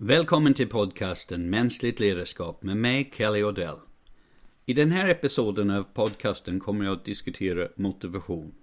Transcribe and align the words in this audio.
Välkommen 0.00 0.54
till 0.54 0.68
podcasten 0.68 1.50
Mänskligt 1.50 2.00
ledarskap 2.00 2.62
med 2.62 2.76
mig, 2.76 3.10
Kelly 3.16 3.44
Odell. 3.44 3.76
I 4.66 4.74
den 4.74 4.90
här 4.90 5.08
episoden 5.08 5.70
av 5.70 5.82
podcasten 5.82 6.60
kommer 6.60 6.84
jag 6.84 6.92
att 6.92 7.04
diskutera 7.04 7.68
motivation. 7.76 8.54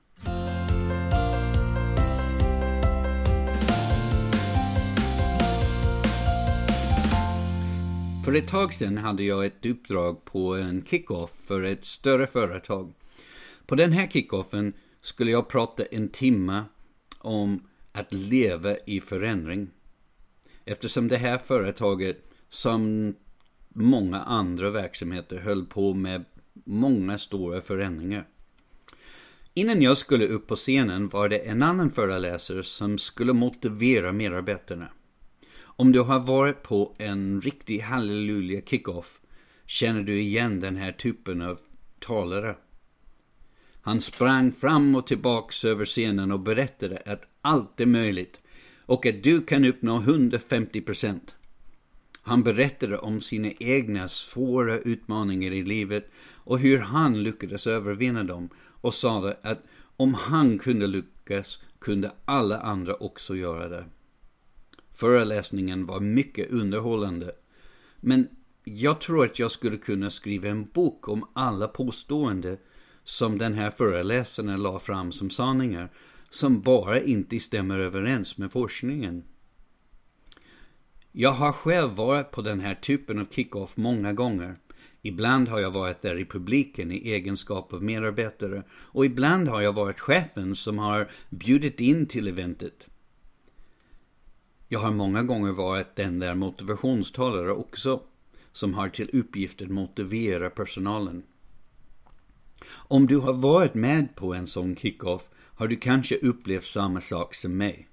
För 8.26 8.36
ett 8.36 8.47
tag 8.47 8.74
sedan 8.74 8.97
hade 8.97 9.24
jag 9.24 9.46
ett 9.46 9.65
uppdrag 9.65 10.26
på 10.26 10.56
en 10.56 10.86
kickoff 10.86 11.31
för 11.47 11.63
ett 11.63 11.86
större 11.86 12.28
företag. 12.28 12.94
På 13.65 13.76
den 13.76 13.92
här 13.92 14.08
kickoffen 14.08 14.74
skulle 15.02 15.31
jag 15.31 15.47
prata 15.47 15.83
en 15.86 16.09
timme 16.09 16.63
om 17.20 17.67
att 17.91 18.13
leva 18.13 18.76
i 18.86 19.02
förändring. 19.02 19.70
Eftersom 20.66 21.07
det 21.07 21.17
här 21.17 21.38
företaget, 21.38 22.17
som 22.49 23.13
många 23.69 24.21
andra 24.21 24.69
verksamheter, 24.69 25.37
höll 25.37 25.65
på 25.65 25.93
med 25.93 26.25
många 26.63 27.17
stora 27.17 27.61
förändringar. 27.61 28.27
Innan 29.53 29.81
jag 29.81 29.97
skulle 29.97 30.27
upp 30.27 30.47
på 30.47 30.55
scenen 30.55 31.07
var 31.07 31.29
det 31.29 31.37
en 31.37 31.63
annan 31.63 31.91
föreläsare 31.91 32.63
som 32.63 32.97
skulle 32.97 33.33
motivera 33.33 34.11
medarbetarna. 34.11 34.87
Om 35.61 35.91
du 35.91 35.99
har 35.99 36.20
varit 36.20 36.63
på 36.63 36.95
en 36.99 37.41
riktig 37.41 37.79
halleluja 37.79 38.61
kickoff 38.61 39.20
känner 39.65 40.01
du 40.01 40.20
igen 40.20 40.59
den 40.59 40.75
här 40.75 40.91
typen 40.91 41.41
av 41.41 41.59
talare. 41.99 42.55
Han 43.81 44.01
sprang 44.01 44.51
fram 44.51 44.95
och 44.95 45.07
tillbaks 45.07 45.65
över 45.65 45.85
scenen 45.85 46.31
och 46.31 46.39
berättade 46.39 47.01
att 47.05 47.23
allt 47.41 47.79
är 47.79 47.85
möjligt 47.85 48.39
och 48.85 49.05
att 49.05 49.23
du 49.23 49.41
kan 49.41 49.66
uppnå 49.66 49.99
150%. 49.99 51.20
Han 52.21 52.43
berättade 52.43 52.98
om 52.98 53.21
sina 53.21 53.52
egna 53.59 54.07
svåra 54.07 54.80
utmaningar 54.80 55.51
i 55.51 55.63
livet 55.63 56.12
och 56.34 56.59
hur 56.59 56.79
han 56.79 57.24
lyckades 57.24 57.68
övervinna 57.68 58.24
dem 58.24 58.49
och 58.57 58.93
sade 58.93 59.37
att 59.41 59.63
om 59.98 60.13
han 60.13 60.59
kunde 60.59 60.87
lyckas 60.87 61.59
kunde 61.79 62.12
alla 62.26 62.59
andra 62.59 62.96
också 62.96 63.35
göra 63.35 63.70
det. 63.70 63.85
Föreläsningen 64.94 65.86
var 65.86 66.00
mycket 66.00 66.52
underhållande. 66.52 67.31
Men 68.00 68.28
jag 68.64 69.02
tror 69.02 69.26
att 69.26 69.40
jag 69.40 69.52
skulle 69.52 69.78
kunna 69.78 70.09
skriva 70.09 70.50
en 70.50 70.66
bok 70.74 71.08
om 71.08 71.28
alla 71.34 71.68
påståenden 71.68 72.58
som 73.04 73.38
den 73.38 73.54
här 73.54 73.72
föreläsaren 73.72 74.64
la 74.64 74.80
fram 74.80 75.12
som 75.12 75.30
sanningar 75.30 75.90
som 76.36 76.61
bara 76.61 77.02
inte 77.02 77.39
stämmer 77.39 77.80
överens 77.80 78.38
med 78.38 78.52
forskningen. 78.52 79.23
Jag 81.11 81.31
har 81.31 81.52
själv 81.52 81.91
varit 81.91 82.31
på 82.31 82.41
den 82.41 82.59
här 82.59 82.75
typen 82.75 83.19
av 83.19 83.25
kick-off 83.31 83.78
många 83.78 84.14
gånger. 84.14 84.56
Ibland 85.02 85.47
har 85.47 85.59
jag 85.59 85.72
varit 85.72 86.02
där 86.02 86.19
i 86.19 86.25
publiken 86.25 86.91
i 86.91 87.11
egenskap 87.11 87.73
av 87.73 87.83
medarbetare 87.83 88.63
och 88.72 89.06
ibland 89.06 89.47
har 89.47 89.61
jag 89.61 89.73
varit 89.73 90.00
chefen 90.00 90.56
som 90.56 90.80
har 90.80 91.11
bjudit 91.30 91.80
in 91.80 92.06
till 92.06 92.28
eventet. 92.28 92.88
Jag 94.67 94.80
har 94.80 94.91
många 94.91 95.23
gånger 95.23 95.52
varit 95.52 95.95
den 95.95 96.19
där 96.19 96.36
motivationstalare 96.36 97.52
också, 97.52 98.02
som 98.52 98.73
har 98.73 98.89
till 98.89 99.09
uppgift 99.13 99.61
att 99.61 99.69
motivera 99.69 100.50
personalen. 100.50 101.23
Om 102.67 103.08
du 103.08 103.17
har 103.17 103.33
varit 103.33 103.73
med 103.73 104.16
på 104.16 104.33
en 104.33 104.47
sån 104.47 104.75
kick-off 104.75 105.30
har 105.56 105.67
du 105.67 105.75
kanske 105.75 106.17
upplevt 106.17 106.66
samma 106.66 107.02
sak 107.02 107.34
som 107.34 107.58
mig. 107.58 107.88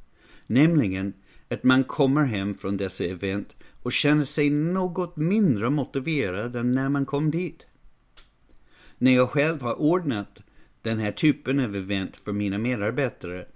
Nämligen 0.47 1.15
att 1.49 1.65
man 1.65 1.85
kommer 1.85 2.25
hem 2.25 2.55
från 2.55 2.77
dessa 2.77 3.05
event 3.05 3.57
och 3.83 3.93
känner 3.93 4.25
sig 4.25 4.51
något 4.51 5.17
mindre 5.17 5.71
motiverad 5.71 6.57
än 6.57 6.73
när 6.73 6.89
man 6.89 7.07
kom 7.07 7.31
dit. 7.31 7.67
När 8.99 9.15
jag 9.15 9.31
själv 9.31 9.63
har 9.63 9.81
ordnat 9.81 10.43
den 10.83 10.99
här 10.99 11.13
typen 11.13 11.61
av 11.61 11.77
event 11.77 12.17
för 12.17 12.33
mina 12.33 12.59
medarbetare 12.59 13.47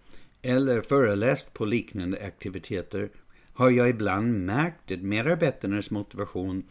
eller 0.43 0.81
föreläst 0.81 1.53
på 1.53 1.65
liknande 1.65 2.27
aktiviteter 2.27 3.11
har 3.53 3.71
jag 3.71 3.89
ibland 3.89 4.45
märkt 4.47 4.93
att 4.93 5.03
medarbetarnas 5.03 5.91
motivation 5.91 6.63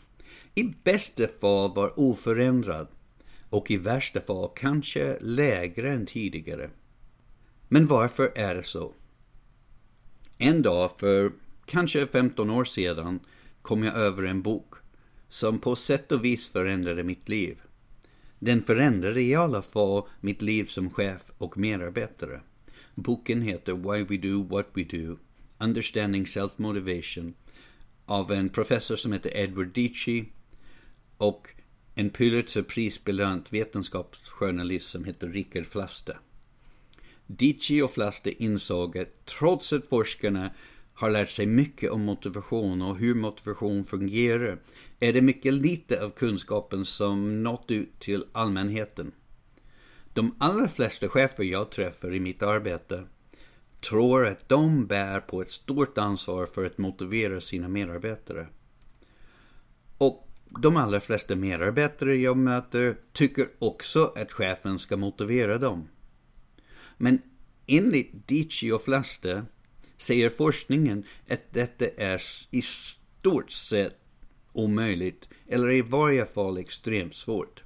i 0.56 0.64
bästa 0.64 1.28
fall 1.28 1.74
var 1.76 2.00
oförändrad 2.00 2.88
och 3.50 3.72
i 3.72 3.78
värsta 3.78 4.22
fall 4.22 4.50
kanske 4.56 5.18
lägre 5.22 5.92
än 5.92 6.06
tidigare. 6.06 6.70
Men 7.68 7.88
varför 7.88 8.32
är 8.36 8.56
det 8.56 8.64
så? 8.64 8.94
En 10.38 10.62
dag 10.62 10.92
för 11.00 11.32
kanske 11.66 12.08
15 12.08 12.50
år 12.50 12.64
sedan 12.64 13.20
kom 13.62 13.84
jag 13.84 13.96
över 13.96 14.24
en 14.24 14.42
bok 14.42 14.74
som 15.30 15.60
på 15.60 15.76
sätt 15.76 16.12
och 16.12 16.26
vis 16.26 16.48
förändrade 16.48 17.04
mitt 17.04 17.30
liv. 17.30 17.62
Den 18.40 18.64
förändrade 18.64 19.22
i 19.22 19.36
alla 19.36 19.62
fall 19.62 20.04
mitt 20.22 20.42
liv 20.42 20.66
som 20.66 20.90
chef 20.90 21.22
och 21.38 21.58
medarbetare. 21.58 22.42
Boken 22.96 23.42
heter 23.42 23.74
Why 23.74 24.04
We 24.04 24.28
Do 24.28 24.44
What 24.44 24.68
We 24.74 24.84
Do 24.84 25.18
Understanding 25.58 26.26
Self-Motivation 26.26 27.34
av 28.06 28.32
en 28.32 28.50
professor 28.50 28.96
som 28.96 29.12
heter 29.12 29.38
Edward 29.38 29.74
Dici 29.74 30.26
och 31.18 31.48
en 31.96 32.10
Pulitzerprisbelönt 32.10 33.54
vetenskapsjournalist 33.54 34.90
som 34.90 35.04
heter 35.04 35.28
Richard 35.28 35.66
Flaste. 35.66 36.18
Dici 37.28 37.82
och 37.82 37.92
Flaste 37.92 38.44
insåg 38.44 38.98
att 38.98 39.26
trots 39.26 39.74
att 39.74 39.88
forskarna 39.88 40.50
har 40.94 41.10
lärt 41.10 41.30
sig 41.30 41.46
mycket 41.46 41.92
om 41.92 42.02
motivation 42.02 42.82
och 42.82 42.98
hur 42.98 43.16
motivation 43.16 43.86
fungerar 43.86 44.60
är 45.00 45.14
det 45.14 45.22
mycket 45.22 45.54
lite 45.54 46.04
av 46.04 46.10
kunskapen 46.10 46.86
som 46.86 47.44
nått 47.44 47.72
ut 47.72 48.00
till 48.00 48.26
allmänheten. 48.32 49.12
De 50.14 50.36
allra 50.40 50.68
flesta 50.68 51.08
chefer 51.08 51.44
jag 51.44 51.72
träffar 51.72 52.14
i 52.14 52.20
mitt 52.20 52.44
arbete 52.44 53.04
tror 53.90 54.28
att 54.28 54.50
de 54.50 54.88
bär 54.88 55.20
på 55.20 55.42
ett 55.42 55.50
stort 55.50 55.98
ansvar 55.98 56.46
för 56.46 56.66
att 56.66 56.78
motivera 56.78 57.42
sina 57.42 57.68
medarbetare. 57.68 58.48
Och 59.98 60.30
de 60.62 60.78
allra 60.78 61.00
flesta 61.00 61.36
medarbetare 61.36 62.16
jag 62.16 62.38
möter 62.38 62.96
tycker 63.14 63.48
också 63.60 64.14
att 64.16 64.32
chefen 64.32 64.80
ska 64.80 64.98
motivera 64.98 65.58
dem. 65.58 65.88
Men 66.98 67.22
enligt 67.68 68.28
Dici 68.28 68.72
och 68.72 68.82
Flaste 68.82 69.46
säger 69.98 70.30
forskningen 70.30 71.04
att 71.30 71.54
detta 71.54 71.86
är 71.88 72.22
i 72.52 72.62
stort 72.62 73.52
sett 73.52 74.00
omöjligt, 74.54 75.30
eller 75.48 75.72
i 75.72 75.82
varje 75.82 76.26
fall 76.26 76.58
extremt 76.58 77.16
svårt. 77.16 77.64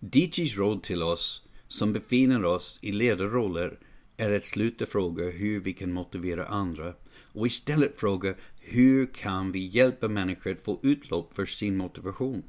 Dicis 0.00 0.56
råd 0.56 0.82
till 0.82 1.02
oss 1.02 1.42
som 1.68 1.92
befinner 1.92 2.44
oss 2.44 2.78
i 2.82 2.92
ledarroller 2.92 3.78
är 4.16 4.30
att 4.30 4.44
sluta 4.44 4.86
fråga 4.86 5.30
hur 5.30 5.60
vi 5.60 5.72
kan 5.72 5.92
motivera 5.92 6.46
andra 6.46 6.94
och 7.34 7.46
istället 7.46 8.00
fråga 8.00 8.34
hur 8.60 9.06
kan 9.06 9.52
vi 9.52 9.66
hjälpa 9.66 10.08
människor 10.08 10.52
att 10.52 10.60
få 10.60 10.80
utlopp 10.82 11.34
för 11.34 11.46
sin 11.46 11.76
motivation. 11.76 12.42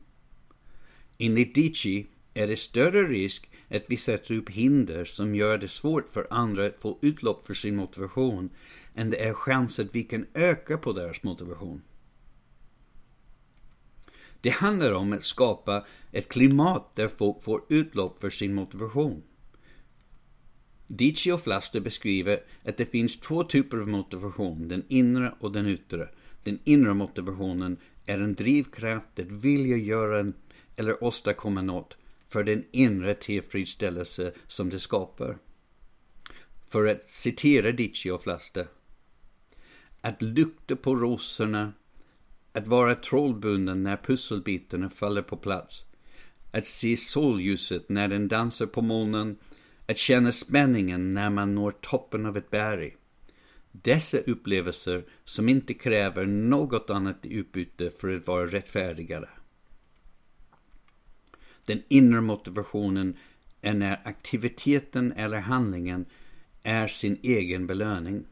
Enligt 1.18 1.56
Dici 1.56 2.06
är 2.38 2.48
det 2.48 2.56
större 2.56 3.08
risk 3.08 3.50
att 3.70 3.84
vi 3.88 3.98
sätter 3.98 4.34
upp 4.34 4.50
hinder 4.50 5.06
som 5.06 5.36
gör 5.36 5.58
det 5.58 5.68
svårt 5.68 6.10
för 6.10 6.28
andra 6.30 6.66
att 6.66 6.80
få 6.80 7.00
utlopp 7.02 7.48
för 7.48 7.54
sin 7.54 7.76
motivation 7.76 8.50
än 8.96 9.10
det 9.10 9.24
är 9.24 9.34
chans 9.34 9.80
att 9.80 9.96
vi 9.96 10.04
kan 10.04 10.26
öka 10.34 10.78
på 10.78 10.94
deras 10.94 11.24
motivation. 11.24 11.82
Det 14.42 14.50
handlar 14.50 14.94
om 14.94 15.14
att 15.14 15.24
skapa 15.24 15.86
ett 16.12 16.30
klimat 16.30 16.96
där 16.96 17.08
folk 17.08 17.44
får 17.44 17.62
utlopp 17.70 18.20
för 18.20 18.30
sin 18.30 18.54
motivation. 18.54 19.24
Dici 20.88 21.32
och 21.32 21.42
Flaster 21.42 21.80
beskriver 21.80 22.40
att 22.66 22.78
det 22.78 22.86
finns 22.86 23.20
två 23.20 23.44
typer 23.44 23.78
av 23.78 23.88
motivation, 23.88 24.68
den 24.68 24.84
inre 24.88 25.34
och 25.40 25.52
den 25.52 25.68
yttre. 25.68 26.10
Den 26.44 26.60
inre 26.64 26.94
motivationen 26.94 27.78
är 28.06 28.20
en 28.20 28.36
drivkraft 28.36 29.20
att 29.20 29.32
vilja 29.32 29.78
göra 29.78 30.34
eller 30.76 31.04
åstadkomma 31.04 31.62
något 31.62 31.98
för 32.30 32.44
den 32.44 32.66
inre 32.72 33.14
tillfredsställelse 33.14 34.34
som 34.48 34.70
det 34.70 34.80
skapar. 34.80 35.38
För 36.70 36.86
att 36.88 37.04
citera 37.04 37.72
Dici 37.72 38.12
och 38.12 38.24
Flaste. 38.24 38.68
Att 40.02 40.22
lukta 40.22 40.76
på 40.76 40.96
rosorna, 40.96 41.74
att 42.52 42.68
vara 42.68 42.96
trollbunden 42.96 43.84
när 43.84 43.98
pusselbitarna 43.98 44.90
faller 44.90 45.22
på 45.22 45.38
plats, 45.38 45.86
att 46.52 46.66
se 46.66 46.98
solljuset 46.98 47.90
när 47.90 48.08
den 48.08 48.28
dansar 48.28 48.66
på 48.66 48.82
molnen, 48.82 49.38
att 49.88 49.98
känna 49.98 50.32
spänningen 50.32 51.14
när 51.14 51.30
man 51.30 51.56
når 51.56 51.72
toppen 51.72 52.26
av 52.26 52.38
ett 52.38 52.50
berg. 52.50 52.96
Dessa 53.72 54.18
upplevelser 54.18 55.06
som 55.26 55.50
inte 55.50 55.74
kräver 55.74 56.26
något 56.26 56.90
annat 56.90 57.26
i 57.26 57.34
utbyte 57.34 57.92
för 57.92 58.16
att 58.16 58.28
vara 58.28 58.48
rättfärdigare. 58.48 59.30
Den 61.66 61.84
inre 61.88 62.22
motivationen 62.22 63.18
är 63.62 63.74
när 63.74 64.02
aktiviteten 64.04 65.12
eller 65.12 65.40
handlingen 65.40 66.06
är 66.64 66.88
sin 66.88 67.20
egen 67.24 67.68
belöning. 67.68 68.26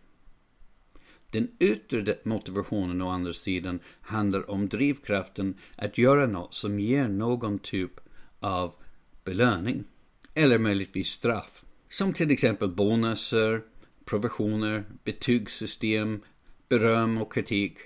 Den 1.30 1.48
yttre 1.60 2.18
motivationen 2.24 3.02
å 3.02 3.10
andra 3.10 3.34
sidan 3.34 3.80
handlar 4.02 4.50
om 4.50 4.70
drivkraften 4.70 5.58
att 5.76 5.98
göra 5.98 6.26
något 6.28 6.54
som 6.54 6.80
ger 6.80 7.08
någon 7.08 7.60
typ 7.60 7.92
av 8.40 8.74
belöning. 9.24 9.84
Eller 10.34 10.60
möjligtvis 10.60 11.08
straff. 11.08 11.66
Som 11.90 12.14
till 12.14 12.32
exempel 12.32 12.70
bonusar, 12.70 13.62
provisioner, 14.06 14.84
betygssystem, 15.04 16.22
beröm 16.70 17.18
och 17.18 17.34
kritik. 17.34 17.78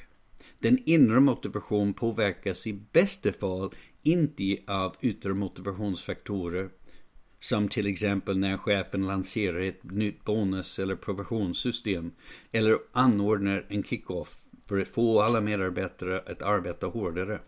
Den 0.60 0.80
inre 0.86 1.20
motivationen 1.20 1.94
påverkas 1.94 2.68
i 2.68 2.74
bästa 2.74 3.34
fall 3.34 3.72
inte 4.08 4.58
av 4.68 4.96
yttre 5.02 5.34
motivationsfaktorer 5.34 6.70
som 7.40 7.70
till 7.70 7.88
exempel 7.88 8.38
när 8.38 8.58
chefen 8.58 9.08
lanserar 9.08 9.60
ett 9.60 9.84
nytt 9.84 10.24
bonus 10.26 10.80
eller 10.80 10.96
provisionssystem 10.96 12.12
eller 12.52 12.78
anordnar 12.92 13.66
en 13.70 13.84
kick-off 13.84 14.42
för 14.68 14.80
att 14.80 14.88
få 14.88 15.22
alla 15.22 15.42
medarbetare 15.42 16.24
att 16.26 16.42
arbeta 16.42 16.88
hårdare. 16.88 17.42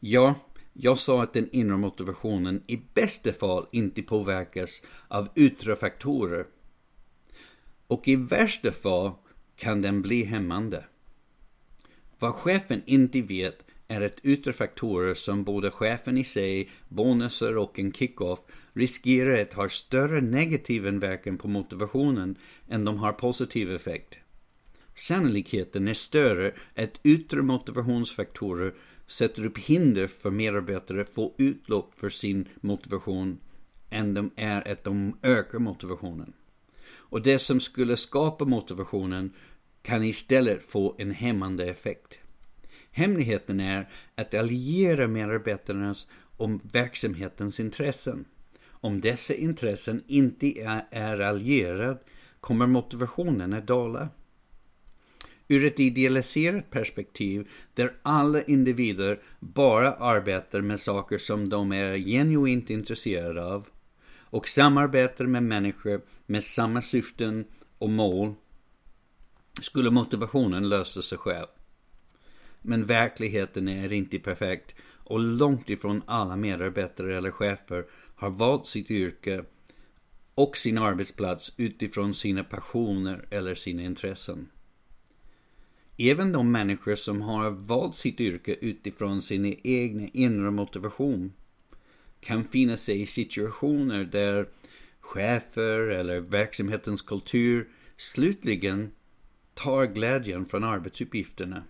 Ja, 0.00 0.34
jag 0.72 0.98
sa 0.98 1.22
att 1.22 1.32
den 1.32 1.48
inre 1.50 1.76
motivationen 1.76 2.62
i 2.66 2.80
bästa 2.94 3.32
fall 3.32 3.66
inte 3.72 4.02
påverkas 4.02 4.82
av 5.08 5.28
yttre 5.34 5.76
faktorer. 5.76 6.46
Och 7.86 8.08
i 8.08 8.16
värsta 8.16 8.72
fall 8.72 9.12
kan 9.56 9.82
den 9.82 10.02
bli 10.02 10.24
hämmande. 10.24 10.84
Vad 12.18 12.34
chefen 12.34 12.82
inte 12.86 13.22
vet 13.22 13.64
är 13.88 14.00
att 14.00 14.24
yttre 14.24 14.52
faktorer 14.52 15.14
som 15.14 15.44
både 15.44 15.70
chefen 15.70 16.18
i 16.18 16.24
sig, 16.24 16.70
bonusar 16.88 17.56
och 17.56 17.78
en 17.78 17.92
kick-off 17.92 18.38
riskerar 18.72 19.42
att 19.42 19.54
ha 19.54 19.68
större 19.68 20.20
negativ 20.20 20.86
inverkan 20.86 21.38
på 21.38 21.48
motivationen 21.48 22.36
än 22.68 22.84
de 22.84 22.98
har 22.98 23.12
positiv 23.12 23.74
effekt. 23.74 24.14
Sannolikheten 24.94 25.88
är 25.88 25.94
större 25.94 26.52
att 26.74 27.00
yttre 27.02 27.42
motivationsfaktorer 27.42 28.74
sätter 29.06 29.44
upp 29.44 29.58
hinder 29.58 30.06
för 30.06 30.30
medarbetare 30.30 31.00
att 31.00 31.14
få 31.14 31.34
utlopp 31.38 31.94
för 31.94 32.10
sin 32.10 32.48
motivation 32.60 33.38
än 33.90 34.14
de 34.14 34.30
är 34.36 34.72
att 34.72 34.84
de 34.84 35.18
ökar 35.22 35.58
motivationen. 35.58 36.32
Och 36.88 37.22
det 37.22 37.38
som 37.38 37.60
skulle 37.60 37.96
skapa 37.96 38.44
motivationen 38.44 39.32
kan 39.82 40.04
istället 40.04 40.70
få 40.70 40.94
en 40.98 41.10
hämmande 41.10 41.64
effekt. 41.64 42.18
Hemligheten 42.96 43.60
är 43.60 43.88
att 44.14 44.34
alliera 44.34 45.08
medarbetarnas 45.08 46.06
om 46.36 46.60
verksamhetens 46.72 47.60
intressen. 47.60 48.24
Om 48.68 49.00
dessa 49.00 49.34
intressen 49.34 50.02
inte 50.06 50.58
är, 50.58 50.86
är 50.90 51.20
allierad 51.20 51.98
kommer 52.40 52.66
motivationen 52.66 53.52
att 53.52 53.66
dala. 53.66 54.08
Ur 55.48 55.64
ett 55.64 55.80
idealiserat 55.80 56.70
perspektiv 56.70 57.48
där 57.74 57.92
alla 58.02 58.42
individer 58.42 59.20
bara 59.40 59.92
arbetar 59.92 60.60
med 60.60 60.80
saker 60.80 61.18
som 61.18 61.48
de 61.48 61.72
är 61.72 61.96
genuint 61.96 62.70
intresserade 62.70 63.44
av 63.44 63.68
och 64.12 64.48
samarbetar 64.48 65.26
med 65.26 65.42
människor 65.42 66.00
med 66.26 66.44
samma 66.44 66.82
syften 66.82 67.44
och 67.78 67.90
mål 67.90 68.34
skulle 69.62 69.90
motivationen 69.90 70.68
lösa 70.68 71.02
sig 71.02 71.18
själv. 71.18 71.46
Men 72.68 72.86
verkligheten 72.86 73.68
är 73.68 73.92
inte 73.92 74.18
perfekt 74.18 74.74
och 75.04 75.20
långt 75.20 75.70
ifrån 75.70 76.02
alla 76.06 76.36
medarbetare 76.36 77.16
eller 77.16 77.30
chefer 77.30 77.84
har 78.16 78.30
valt 78.30 78.66
sitt 78.66 78.90
yrke 78.90 79.44
och 80.34 80.56
sin 80.56 80.78
arbetsplats 80.78 81.52
utifrån 81.56 82.14
sina 82.14 82.44
passioner 82.44 83.26
eller 83.30 83.54
sina 83.54 83.82
intressen. 83.82 84.48
Även 85.96 86.32
de 86.32 86.52
människor 86.52 86.96
som 86.96 87.20
har 87.22 87.50
valt 87.50 87.94
sitt 87.94 88.20
yrke 88.20 88.56
utifrån 88.60 89.22
sin 89.22 89.60
egna 89.64 90.08
inre 90.12 90.50
motivation 90.50 91.32
kan 92.20 92.44
finna 92.44 92.76
sig 92.76 93.00
i 93.00 93.06
situationer 93.06 94.04
där 94.04 94.48
chefer 95.00 95.80
eller 95.80 96.20
verksamhetens 96.20 97.02
kultur 97.02 97.68
slutligen 97.96 98.92
tar 99.54 99.86
glädjen 99.86 100.46
från 100.46 100.64
arbetsuppgifterna. 100.64 101.62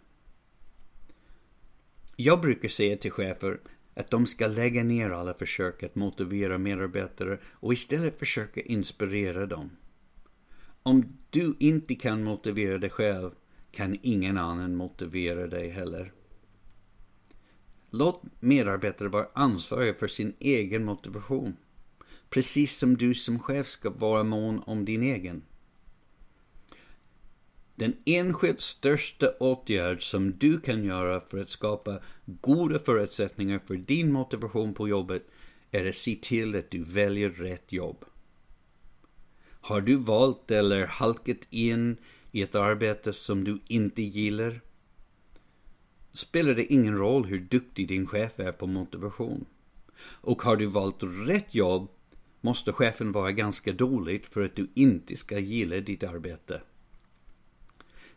Jag 2.17 2.41
brukar 2.41 2.69
säga 2.69 2.97
till 2.97 3.11
chefer 3.11 3.61
att 3.95 4.11
de 4.11 4.27
ska 4.27 4.47
lägga 4.47 4.85
ner 4.85 5.11
alla 5.11 5.35
försök 5.35 5.83
att 5.83 5.95
motivera 5.95 6.59
medarbetare 6.59 7.39
och 7.45 7.73
istället 7.73 8.19
försöka 8.19 8.61
inspirera 8.61 9.47
dem. 9.47 9.71
Om 10.83 11.17
du 11.31 11.55
inte 11.59 11.95
kan 11.95 12.25
motivera 12.25 12.79
dig 12.79 12.91
själv 12.91 13.31
kan 13.73 13.99
ingen 14.03 14.39
annan 14.39 14.77
motivera 14.77 15.47
dig 15.47 15.69
heller. 15.69 16.13
Låt 17.91 18.23
medarbetare 18.41 19.09
vara 19.09 19.29
ansvariga 19.35 19.95
för 19.95 20.09
sin 20.09 20.35
egen 20.39 20.85
motivation. 20.85 21.57
Precis 22.31 22.77
som 22.77 22.97
du 22.97 23.15
som 23.15 23.39
chef 23.39 23.67
ska 23.67 23.91
vara 23.91 24.23
mån 24.23 24.63
om 24.67 24.85
din 24.85 25.03
egen. 25.03 25.43
Den 27.77 27.97
enskilt 28.05 28.61
största 28.61 29.31
åtgärd 29.41 30.11
som 30.11 30.39
du 30.39 30.61
kan 30.61 30.85
göra 30.85 31.21
för 31.21 31.43
att 31.43 31.51
skapa 31.51 31.99
goda 32.25 32.79
förutsättningar 32.79 33.61
för 33.67 33.77
din 33.77 34.13
motivation 34.13 34.75
på 34.75 34.89
jobbet 34.89 35.23
är 35.71 35.87
att 35.87 35.95
se 35.95 36.19
till 36.23 36.57
att 36.57 36.71
du 36.71 36.85
väljer 36.85 37.31
rätt 37.31 37.73
jobb. 37.73 38.05
Har 39.61 39.81
du 39.81 39.97
valt 39.97 40.51
eller 40.51 40.87
halkat 40.87 41.47
in 41.51 41.97
i 42.33 42.43
ett 42.43 42.55
arbete 42.55 43.13
som 43.13 43.45
du 43.45 43.59
inte 43.69 44.03
gillar? 44.03 44.61
Spelar 46.13 46.55
det 46.55 46.73
ingen 46.73 46.99
roll 46.99 47.25
hur 47.25 47.41
duktig 47.41 47.89
din 47.89 48.07
chef 48.07 48.41
är 48.41 48.53
på 48.53 48.67
motivation. 48.67 49.45
Och 49.99 50.43
har 50.43 50.57
du 50.57 50.67
valt 50.67 50.99
rätt 51.01 51.55
jobb 51.55 51.89
måste 52.41 52.73
chefen 52.73 53.13
vara 53.13 53.33
ganska 53.33 53.73
dålig 53.73 54.27
för 54.27 54.45
att 54.45 54.57
du 54.57 54.69
inte 54.75 55.17
ska 55.17 55.39
gilla 55.39 55.77
ditt 55.77 56.05
arbete. 56.05 56.61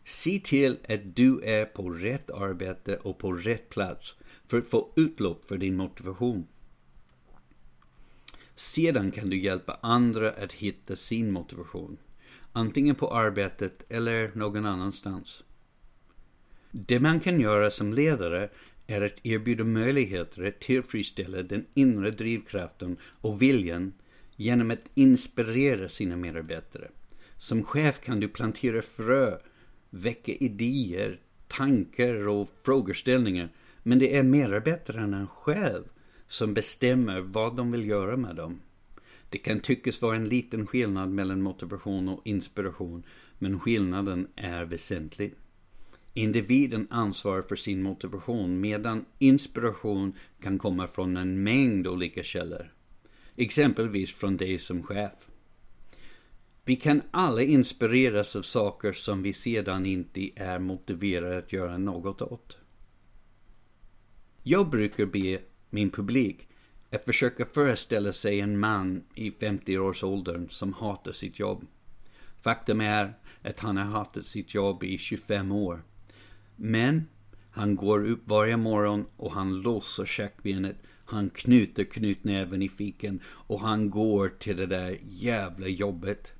Se 0.04 0.38
till 0.38 0.78
att 0.88 1.16
du 1.16 1.40
är 1.44 1.64
på 1.64 1.90
rätt 1.90 2.30
arbete 2.30 2.96
och 2.96 3.18
på 3.18 3.32
rätt 3.32 3.68
plats 3.68 4.14
för 4.46 4.58
att 4.58 4.68
få 4.68 4.92
utlopp 4.96 5.44
för 5.44 5.58
din 5.58 5.76
motivation. 5.76 6.46
Sedan 8.54 9.10
kan 9.10 9.30
du 9.30 9.38
hjälpa 9.38 9.78
andra 9.82 10.30
att 10.30 10.52
hitta 10.52 10.96
sin 10.96 11.32
motivation, 11.32 11.96
antingen 12.52 12.94
på 12.94 13.14
arbetet 13.14 13.84
eller 13.88 14.30
någon 14.34 14.66
annanstans. 14.66 15.44
Det 16.70 17.00
man 17.00 17.20
kan 17.20 17.40
göra 17.40 17.70
som 17.70 17.92
ledare 17.92 18.50
är 18.86 19.00
att 19.00 19.26
erbjuda 19.26 19.64
möjligheter 19.64 20.44
att 20.44 20.60
tillfredsställa 20.60 21.42
den 21.42 21.66
inre 21.74 22.10
drivkraften 22.10 22.96
och 23.02 23.42
viljan 23.42 23.92
genom 24.36 24.70
att 24.70 24.90
inspirera 24.94 25.88
sina 25.88 26.16
medarbetare. 26.16 26.90
Som 27.36 27.64
chef 27.64 28.00
kan 28.00 28.20
du 28.20 28.28
plantera 28.28 28.82
frö 28.82 29.38
väcka 29.90 30.32
idéer, 30.32 31.20
tankar 31.48 32.28
och 32.28 32.50
frågeställningar. 32.62 33.48
Men 33.82 33.98
det 33.98 34.16
är 34.16 34.22
medarbetarna 34.22 35.26
själv 35.26 35.84
som 36.28 36.54
bestämmer 36.54 37.20
vad 37.20 37.56
de 37.56 37.72
vill 37.72 37.88
göra 37.88 38.16
med 38.16 38.36
dem. 38.36 38.60
Det 39.30 39.38
kan 39.38 39.60
tyckas 39.60 40.02
vara 40.02 40.16
en 40.16 40.28
liten 40.28 40.66
skillnad 40.66 41.10
mellan 41.10 41.42
motivation 41.42 42.08
och 42.08 42.20
inspiration, 42.24 43.02
men 43.38 43.60
skillnaden 43.60 44.28
är 44.36 44.64
väsentlig. 44.64 45.34
Individen 46.14 46.86
ansvarar 46.90 47.42
för 47.42 47.56
sin 47.56 47.82
motivation 47.82 48.60
medan 48.60 49.04
inspiration 49.18 50.12
kan 50.42 50.58
komma 50.58 50.86
från 50.86 51.16
en 51.16 51.42
mängd 51.42 51.86
olika 51.86 52.22
källor. 52.22 52.72
Exempelvis 53.36 54.14
från 54.14 54.36
dig 54.36 54.58
som 54.58 54.82
chef. 54.82 55.29
Vi 56.64 56.76
kan 56.76 57.02
alla 57.10 57.42
inspireras 57.42 58.36
av 58.36 58.42
saker 58.42 58.92
som 58.92 59.22
vi 59.22 59.32
sedan 59.32 59.86
inte 59.86 60.30
är 60.36 60.58
motiverade 60.58 61.38
att 61.38 61.52
göra 61.52 61.78
något 61.78 62.22
åt. 62.22 62.58
Jag 64.42 64.70
brukar 64.70 65.06
be 65.06 65.38
min 65.70 65.90
publik 65.90 66.48
att 66.92 67.04
försöka 67.04 67.46
föreställa 67.46 68.12
sig 68.12 68.40
en 68.40 68.58
man 68.58 69.02
i 69.14 69.30
50-årsåldern 69.30 70.48
som 70.48 70.72
hatar 70.72 71.12
sitt 71.12 71.38
jobb. 71.38 71.66
Faktum 72.42 72.80
är 72.80 73.14
att 73.42 73.60
han 73.60 73.76
har 73.76 73.84
hatat 73.84 74.26
sitt 74.26 74.54
jobb 74.54 74.84
i 74.84 74.98
25 74.98 75.52
år. 75.52 75.82
Men 76.56 77.06
han 77.50 77.76
går 77.76 78.06
upp 78.06 78.20
varje 78.24 78.56
morgon 78.56 79.06
och 79.16 79.32
han 79.32 79.60
låser 79.60 80.04
käkbenet. 80.04 80.76
Han 81.04 81.30
knyter 81.30 81.84
knytnäven 81.84 82.62
i 82.62 82.68
fiken 82.68 83.20
och 83.26 83.60
han 83.60 83.90
går 83.90 84.28
till 84.28 84.56
det 84.56 84.66
där 84.66 84.98
jävla 85.02 85.68
jobbet. 85.68 86.32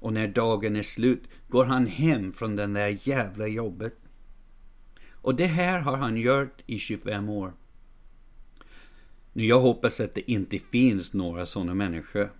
Och 0.00 0.12
när 0.12 0.28
dagen 0.28 0.76
är 0.76 0.82
slut 0.82 1.22
går 1.48 1.64
han 1.64 1.86
hem 1.86 2.32
från 2.32 2.56
den 2.56 2.72
där 2.72 2.98
jävla 3.02 3.46
jobbet. 3.46 3.94
Och 5.10 5.34
det 5.34 5.46
här 5.46 5.80
har 5.80 5.96
han 5.96 6.16
gjort 6.16 6.62
i 6.66 6.78
25 6.78 7.28
år. 7.28 7.52
Nu 9.32 9.46
jag 9.46 9.60
hoppas 9.60 10.00
att 10.00 10.14
det 10.14 10.30
inte 10.30 10.58
finns 10.58 11.12
några 11.12 11.46
sådana 11.46 11.74
människor 11.74 12.30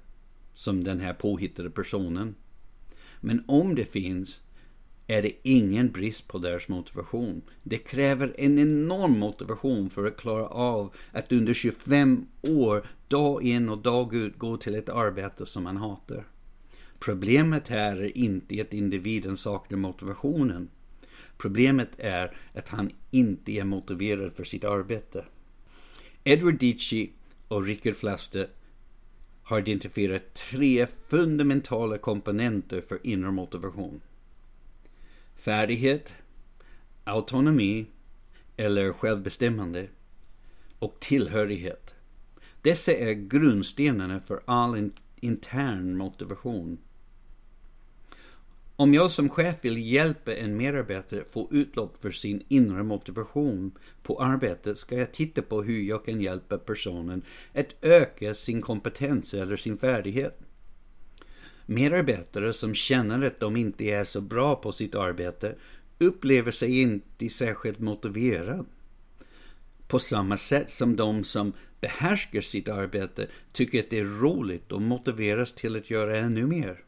som 0.55 0.85
den 0.85 1.01
här 1.01 1.13
påhittade 1.13 1.71
personen. 1.71 2.35
Men 3.21 3.45
om 3.47 3.75
det 3.75 3.85
finns, 3.85 4.41
är 5.07 5.23
det 5.23 5.33
ingen 5.43 5.89
brist 5.89 6.29
på 6.29 6.39
deras 6.39 6.69
motivation. 6.69 7.43
Det 7.63 7.79
kräver 7.79 8.35
en 8.39 8.59
enorm 8.59 9.19
motivation 9.19 9.91
för 9.91 10.07
att 10.07 10.17
klara 10.17 10.47
av 10.47 10.95
att 11.13 11.33
under 11.33 11.55
25 11.55 12.27
år, 12.43 12.87
dag 13.09 13.43
in 13.43 13.69
och 13.69 13.79
dag 13.79 14.15
ut, 14.15 14.39
gå 14.39 14.57
till 14.57 14.75
ett 14.75 14.89
arbete 14.89 15.47
som 15.47 15.63
man 15.63 15.77
hatar. 15.77 16.27
Problemet 16.99 17.69
här 17.69 17.97
är 17.97 18.19
inte 18.19 18.61
att 18.61 18.75
individen 18.75 19.37
saknar 19.37 19.79
motivationen. 19.79 20.69
Problemet 21.37 21.91
är 21.99 22.37
att 22.55 22.69
han 22.69 22.91
inte 23.11 23.53
är 23.53 23.65
motiverad 23.65 24.37
för 24.37 24.45
sitt 24.45 24.65
arbete. 24.65 25.25
Edward 26.25 26.59
Dici 26.59 27.11
och 27.49 27.65
Richard 27.65 27.97
Flaste 27.97 28.49
har 29.43 29.59
identifierat 29.59 30.35
tre 30.35 30.87
fundamentala 30.87 31.99
komponenter 31.99 32.81
för 32.89 33.07
inre 33.07 33.31
motivation. 33.31 34.01
Färdighet, 35.37 36.15
autonomi 37.05 37.87
eller 38.57 38.93
självbestämmande 38.93 39.87
och 40.79 41.01
tillhörighet. 41.01 41.95
Dessa 42.63 42.93
är 42.93 43.13
grundstenarna 43.13 44.21
för 44.21 44.43
all 44.45 44.91
intern 45.21 45.97
motivation. 45.97 46.79
Om 48.79 48.95
jag 48.95 49.11
som 49.11 49.29
chef 49.29 49.57
vill 49.61 49.93
hjälpa 49.93 50.35
en 50.35 50.57
medarbetare 50.57 51.25
få 51.31 51.49
utlopp 51.51 52.03
för 52.03 52.11
sin 52.11 52.43
inre 52.49 52.83
motivation 52.83 53.79
på 54.03 54.23
arbetet 54.23 54.79
ska 54.79 54.97
jag 54.97 55.13
titta 55.13 55.43
på 55.43 55.63
hur 55.63 55.83
jag 55.83 56.05
kan 56.05 56.21
hjälpa 56.21 56.59
personen 56.59 57.23
att 57.55 57.85
öka 57.85 58.35
sin 58.35 58.63
kompetens 58.63 59.35
eller 59.35 59.57
sin 59.57 59.79
färdighet. 59.79 60.39
Medarbetare 61.67 62.53
som 62.53 62.75
känner 62.75 63.27
att 63.27 63.41
de 63.41 63.57
inte 63.57 63.85
är 63.85 64.05
så 64.05 64.21
bra 64.21 64.57
på 64.57 64.73
sitt 64.73 64.95
arbete 64.95 65.55
upplever 65.99 66.53
sig 66.53 66.81
inte 66.81 67.29
särskilt 67.29 67.79
motiverade. 67.79 68.65
På 69.89 69.99
samma 69.99 70.37
sätt 70.37 70.71
som 70.71 70.97
de 70.97 71.25
som 71.25 71.53
behärskar 71.81 72.41
sitt 72.41 72.69
arbete 72.69 73.27
tycker 73.53 73.79
att 73.79 73.91
det 73.91 73.99
är 73.99 74.21
roligt 74.21 74.73
och 74.73 74.83
motiveras 74.83 75.53
till 75.53 75.77
att 75.77 75.91
göra 75.91 76.19
ännu 76.19 76.47
mer. 76.47 76.86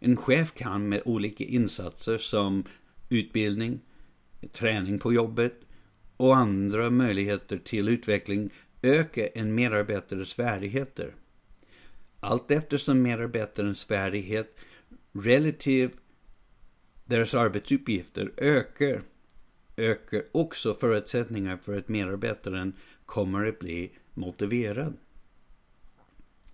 En 0.00 0.16
chef 0.16 0.54
kan 0.54 0.88
med 0.88 1.02
olika 1.04 1.44
insatser 1.44 2.18
som 2.18 2.64
utbildning, 3.08 3.80
träning 4.52 4.98
på 4.98 5.12
jobbet 5.12 5.60
och 6.16 6.36
andra 6.36 6.90
möjligheter 6.90 7.58
till 7.58 7.88
utveckling 7.88 8.50
öka 8.82 9.26
en 9.26 9.54
medarbetares 9.54 10.34
färdigheter. 10.34 11.14
Allt 12.20 12.50
eftersom 12.50 13.02
medarbetarens 13.02 13.84
färdighet 13.84 14.56
relativt 15.12 15.96
deras 17.04 17.34
arbetsuppgifter 17.34 18.32
ökar, 18.36 19.02
ökar 19.76 20.22
också 20.32 20.74
förutsättningar 20.74 21.56
för 21.56 21.78
att 21.78 21.88
medarbetaren 21.88 22.72
kommer 23.06 23.46
att 23.46 23.58
bli 23.58 23.92
motiverad. 24.14 24.96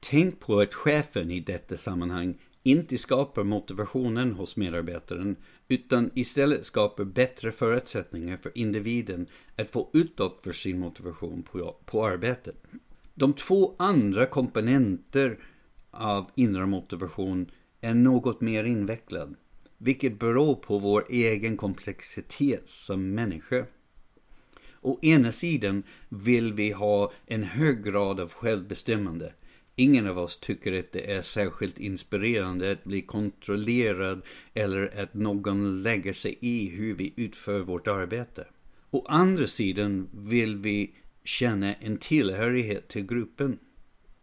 Tänk 0.01 0.41
på 0.41 0.61
att 0.61 0.75
chefen 0.75 1.31
i 1.31 1.41
detta 1.41 1.77
sammanhang 1.77 2.39
inte 2.67 2.99
skapar 2.99 3.45
motivationen 3.45 4.33
hos 4.33 4.57
medarbetaren 4.57 5.37
utan 5.69 6.11
istället 6.15 6.67
skapar 6.67 7.05
bättre 7.05 7.53
förutsättningar 7.53 8.37
för 8.37 8.59
individen 8.59 9.27
att 9.57 9.71
få 9.71 9.91
utlopp 9.93 10.45
för 10.45 10.53
sin 10.53 10.79
motivation 10.79 11.43
på, 11.43 11.77
på 11.85 12.07
arbetet. 12.07 12.57
De 13.15 13.33
två 13.33 13.75
andra 13.79 14.27
komponenter 14.27 15.39
av 15.91 16.31
inre 16.35 16.67
motivation 16.67 17.51
är 17.81 17.95
något 17.95 18.41
mer 18.41 18.65
invecklad, 18.65 19.35
vilket 19.79 20.19
beror 20.19 20.55
på 20.55 20.79
vår 20.79 21.07
egen 21.09 21.57
komplexitet 21.57 22.69
som 22.69 23.15
människa. 23.15 23.65
Å 24.81 24.99
ena 25.03 25.33
sidan 25.33 25.83
vill 26.09 26.53
vi 26.53 26.71
ha 26.71 27.13
en 27.27 27.43
hög 27.43 27.85
grad 27.85 28.21
av 28.21 28.33
självbestämmande. 28.33 29.33
Ingen 29.79 30.07
av 30.07 30.19
oss 30.19 30.37
tycker 30.37 30.79
att 30.79 30.93
det 30.93 31.13
är 31.13 31.23
särskilt 31.23 31.79
inspirerande 31.79 32.73
att 32.73 32.85
bli 32.85 33.03
kontrollerad 33.03 34.23
eller 34.55 35.03
att 35.03 35.15
någon 35.15 35.83
lägger 35.83 36.13
sig 36.13 36.39
i 36.41 36.69
hur 36.69 36.95
vi 36.95 37.15
utför 37.17 37.61
vårt 37.61 37.87
arbete. 37.87 38.47
Å 38.91 39.07
andra 39.09 39.47
sidan 39.47 40.09
vill 40.13 40.57
vi 40.57 40.95
känna 41.25 41.75
en 41.75 41.97
tillhörighet 41.97 42.89
till 42.89 43.07
gruppen. 43.07 43.59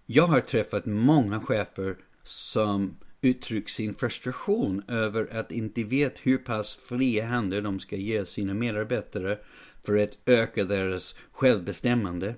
Jag 0.06 0.28
har 0.28 0.42
träffat 0.42 0.86
många 0.86 1.40
chefer 1.40 1.96
som 2.24 2.98
uttryckt 3.22 3.72
sin 3.72 3.94
frustration 3.94 4.84
över 4.88 5.38
att 5.38 5.52
inte 5.52 5.84
vet 5.84 6.20
hur 6.20 6.38
pass 6.38 6.76
fria 6.76 7.26
händer 7.26 7.62
de 7.62 7.80
ska 7.80 7.96
ge 7.96 8.26
sina 8.26 8.54
medarbetare 8.54 9.40
för 9.84 9.98
att 9.98 10.18
öka 10.26 10.64
deras 10.64 11.16
självbestämmande 11.32 12.36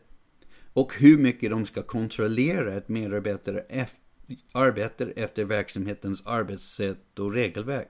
och 0.76 0.94
hur 0.96 1.18
mycket 1.18 1.50
de 1.50 1.66
ska 1.66 1.82
kontrollera 1.82 2.78
att 2.78 2.90
medarbetare 2.90 3.88
arbetar 4.52 5.14
efter 5.16 5.46
verksamhetens 5.46 6.24
arbetssätt 6.26 7.20
och 7.20 7.34
regelverk. 7.34 7.88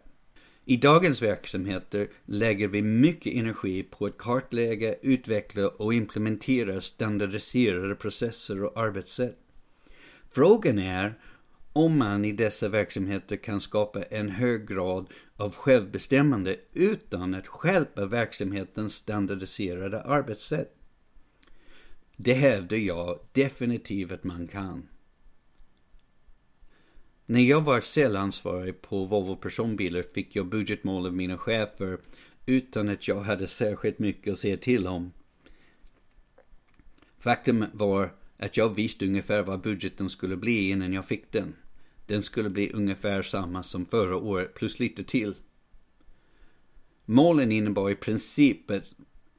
I 0.66 0.78
dagens 0.78 1.22
verksamheter 1.22 2.08
lägger 2.26 2.68
vi 2.68 2.82
mycket 2.82 3.34
energi 3.34 3.84
på 3.84 4.06
att 4.06 4.18
kartlägga, 4.18 4.96
utveckla 5.02 5.68
och 5.68 5.94
implementera 5.94 6.82
standardiserade 6.82 7.96
processer 7.96 8.64
och 8.64 8.80
arbetssätt. 8.80 9.38
Frågan 10.32 10.80
är 10.80 11.20
om 11.74 11.98
man 11.98 12.26
i 12.26 12.32
dessa 12.32 12.70
verksamheter 12.70 13.36
kan 13.36 13.62
skapa 13.62 14.04
en 14.04 14.30
hög 14.30 14.68
grad 14.68 15.08
av 15.38 15.56
självbestämmande 15.56 16.56
utan 16.74 17.34
att 17.34 17.48
skälpa 17.48 18.06
verksamhetens 18.06 18.96
standardiserade 18.96 20.02
arbetssätt. 20.02 20.72
Det 22.16 22.34
hävdar 22.34 22.78
jag 22.78 23.20
definitivt 23.32 24.12
att 24.12 24.24
man 24.24 24.48
kan. 24.48 24.88
När 27.26 27.42
jag 27.42 27.62
var 27.62 27.82
säljansvarig 27.82 28.82
på 28.82 29.06
Volvo 29.06 29.36
personbilar 29.36 30.04
fick 30.14 30.36
jag 30.36 30.48
budgetmål 30.48 31.06
av 31.06 31.14
mina 31.14 31.38
chefer 31.38 31.98
utan 32.46 32.90
att 32.90 33.08
jag 33.08 33.22
hade 33.22 33.48
särskilt 33.48 34.00
mycket 34.00 34.34
att 34.34 34.40
säga 34.40 34.58
till 34.58 34.88
om. 34.88 35.12
Faktum 37.18 37.66
var 37.74 38.14
att 38.38 38.58
jag 38.58 38.76
visste 38.76 39.06
ungefär 39.06 39.44
vad 39.44 39.62
budgeten 39.62 40.10
skulle 40.10 40.38
bli 40.38 40.70
innan 40.70 40.94
jag 40.94 41.06
fick 41.06 41.32
den. 41.32 41.56
Den 42.06 42.24
skulle 42.24 42.50
bli 42.50 42.72
ungefär 42.72 43.24
samma 43.24 43.64
som 43.64 43.86
förra 43.86 44.18
året 44.18 44.54
plus 44.54 44.80
lite 44.80 45.04
till. 45.04 45.36
Målen 47.06 47.52
innebar 47.52 47.90
i 47.90 47.96
princip 47.96 48.72
att 48.72 48.96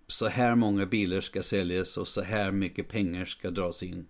så 0.07 0.27
här 0.27 0.55
många 0.55 0.87
bilar 0.87 1.21
ska 1.21 1.43
säljas 1.43 1.97
och 1.97 2.09
så 2.09 2.23
här 2.23 2.53
mycket 2.53 2.89
pengar 2.89 3.25
ska 3.25 3.51
dras 3.51 3.83
in. 3.83 4.07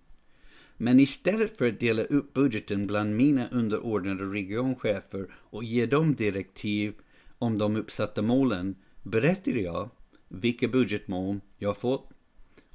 Men 0.77 1.01
istället 1.01 1.59
för 1.59 1.69
att 1.69 1.81
dela 1.81 2.03
upp 2.03 2.33
budgeten 2.33 2.87
bland 2.87 3.17
mina 3.17 3.49
underordnade 3.49 4.25
regionchefer 4.25 5.27
och 5.33 5.65
ge 5.65 5.87
dem 5.87 6.15
direktiv 6.15 6.95
om 7.39 7.59
de 7.59 7.77
uppsatta 7.77 8.23
målen 8.23 8.77
berättade 9.03 9.61
jag 9.61 9.91
vilka 10.29 10.69
budgetmål 10.69 11.41
jag 11.59 11.77
fått 11.77 12.11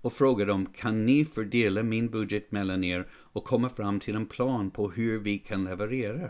och 0.01 0.13
frågade 0.13 0.51
dem 0.51 0.65
kan 0.65 1.05
ni 1.05 1.25
fördela 1.25 1.83
min 1.83 2.09
budget 2.09 2.51
mellan 2.51 2.83
er 2.83 3.07
och 3.11 3.43
komma 3.43 3.69
fram 3.69 3.99
till 3.99 4.15
en 4.15 4.25
plan 4.25 4.71
på 4.71 4.91
hur 4.91 5.19
vi 5.19 5.37
kan 5.37 5.63
leverera. 5.63 6.29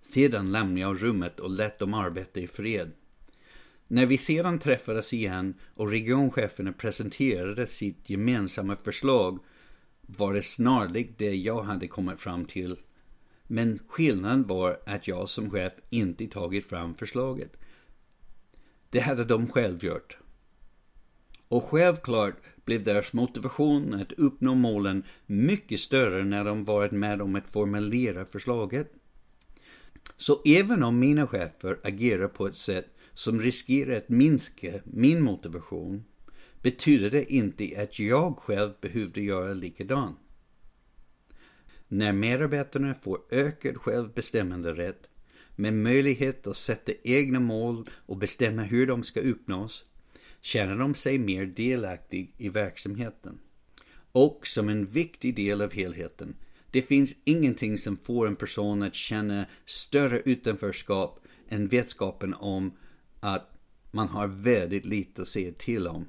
Sedan 0.00 0.52
lämnade 0.52 0.80
jag 0.80 1.02
rummet 1.02 1.40
och 1.40 1.50
lät 1.50 1.78
dem 1.78 1.94
arbeta 1.94 2.40
i 2.40 2.46
fred. 2.46 2.92
När 3.90 4.06
vi 4.06 4.18
sedan 4.18 4.58
träffades 4.58 5.12
igen 5.12 5.54
och 5.74 5.90
regioncheferna 5.90 6.72
presenterade 6.72 7.66
sitt 7.66 8.10
gemensamma 8.10 8.76
förslag 8.76 9.38
var 10.00 10.34
det 10.34 10.42
snarlikt 10.42 11.18
det 11.18 11.34
jag 11.34 11.62
hade 11.62 11.86
kommit 11.86 12.20
fram 12.20 12.44
till. 12.44 12.76
Men 13.46 13.78
skillnaden 13.88 14.46
var 14.46 14.80
att 14.86 15.08
jag 15.08 15.28
som 15.28 15.50
chef 15.50 15.72
inte 15.90 16.26
tagit 16.26 16.66
fram 16.66 16.94
förslaget. 16.94 17.56
Det 18.90 19.00
hade 19.00 19.24
de 19.24 19.46
själv 19.46 19.84
gjort. 19.84 20.16
Och 21.48 21.64
självklart 21.64 22.34
blev 22.64 22.82
deras 22.82 23.12
motivation 23.12 23.94
att 23.94 24.12
uppnå 24.12 24.54
målen 24.54 25.02
mycket 25.26 25.80
större 25.80 26.24
när 26.24 26.44
de 26.44 26.64
varit 26.64 26.92
med 26.92 27.22
om 27.22 27.36
att 27.36 27.52
formulera 27.52 28.24
förslaget. 28.24 28.92
Så 30.16 30.42
även 30.44 30.82
om 30.82 30.98
mina 30.98 31.26
chefer 31.26 31.78
agerar 31.84 32.28
på 32.28 32.46
ett 32.46 32.56
sätt 32.56 32.97
som 33.18 33.40
riskerar 33.40 33.96
att 33.96 34.08
minska 34.08 34.80
min 34.84 35.22
motivation 35.22 36.04
betyder 36.62 37.10
det 37.10 37.32
inte 37.32 37.82
att 37.82 37.98
jag 37.98 38.38
själv 38.38 38.72
behövde 38.80 39.20
göra 39.20 39.54
likadant. 39.54 40.18
När 41.88 42.12
medarbetarna 42.12 42.94
får 42.94 43.20
ökad 43.30 43.76
självbestämmanderätt 43.76 45.08
med 45.56 45.72
möjlighet 45.74 46.46
att 46.46 46.56
sätta 46.56 46.92
egna 47.02 47.40
mål 47.40 47.90
och 47.92 48.16
bestämma 48.16 48.62
hur 48.62 48.86
de 48.86 49.02
ska 49.02 49.20
uppnås 49.20 49.84
känner 50.40 50.76
de 50.76 50.94
sig 50.94 51.18
mer 51.18 51.46
delaktiga 51.46 52.26
i 52.36 52.48
verksamheten. 52.48 53.38
Och 54.12 54.46
som 54.46 54.68
en 54.68 54.86
viktig 54.86 55.36
del 55.36 55.60
av 55.60 55.72
helheten 55.72 56.36
Det 56.70 56.82
finns 56.82 57.14
ingenting 57.24 57.78
som 57.78 57.96
får 57.96 58.26
en 58.26 58.36
person 58.36 58.82
att 58.82 58.94
känna 58.94 59.46
större 59.66 60.20
utanförskap 60.24 61.20
än 61.48 61.68
vetskapen 61.68 62.34
om 62.34 62.72
att 63.20 63.52
man 63.90 64.08
har 64.08 64.26
väldigt 64.28 64.84
lite 64.84 65.22
att 65.22 65.28
säga 65.28 65.52
till 65.52 65.86
om. 65.88 66.06